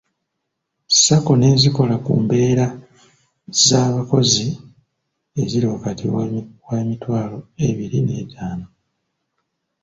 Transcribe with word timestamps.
Sako 1.03 1.33
n'ezikola 1.37 1.95
ku 2.05 2.11
mbeera 2.23 2.65
z'abakozi 3.65 4.47
eziri 5.41 5.65
wakati 5.73 6.05
wa 6.13 6.23
emitwalo 6.81 7.37
ebiri 7.67 7.99
ne 8.03 8.13
etaano. 8.23 8.67